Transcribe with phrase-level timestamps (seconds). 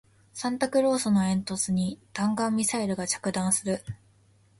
[0.33, 3.83] サンタクロースの煙突に弾道ミサイルが着弾する